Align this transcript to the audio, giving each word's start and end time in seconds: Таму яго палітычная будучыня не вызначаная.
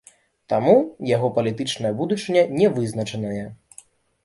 Таму 0.53 0.71
яго 1.09 1.29
палітычная 1.35 1.93
будучыня 2.01 2.45
не 2.59 2.73
вызначаная. 2.81 3.47